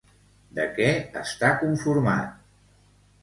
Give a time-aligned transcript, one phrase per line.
[0.59, 0.87] De què
[1.21, 2.39] està conformat?